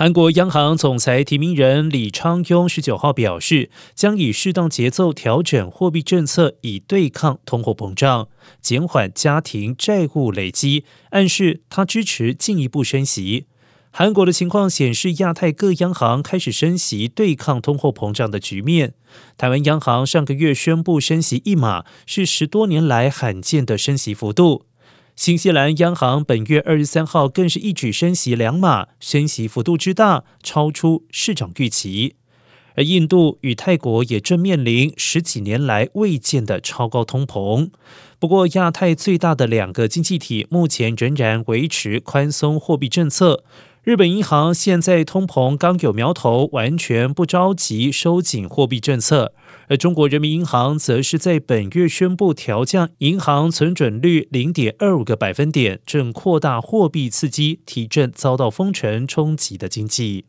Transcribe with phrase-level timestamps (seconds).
[0.00, 8.28] 韩国央行总裁提名人李昌镛十九号表示，将以适当节奏调整货币政策，以对抗通货膨胀，
[8.62, 13.44] 减缓家庭债务累积，暗示他支持进一步升息。
[13.90, 18.94] 韩国的情况显示，亚太各央行开始升息对抗通货膨胀的局面。
[19.36, 24.64] 台湾央行上个月宣布升息一码，是十多年来罕见的升息幅度。
[25.20, 32.16] 新西兰央行本月二十三号更是一举升息两码，升息幅度之大，超出市场预期。
[32.74, 37.68] 而印度与泰国也正面临十几年来未见的超高通膨。
[38.18, 43.44] 不过，亚太最大的两个经济体目前仍然维持宽松货币政策。
[43.82, 49.32] 日本银行现在通膨刚有苗头，完全不着急收紧货币政策，
[49.68, 60.26] 而中国人民银行则是在本月宣布调降银行存准率零点二五个百分点，正扩大货币刺激，提振遭到封城冲击的经济。